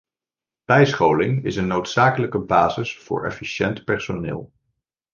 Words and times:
Bijscholing 0.65 1.43
is 1.45 1.55
een 1.55 1.67
noodzakelijke 1.67 2.39
basis 2.39 2.97
voor 2.97 3.25
efficiënt 3.25 3.83
personeel. 3.85 4.51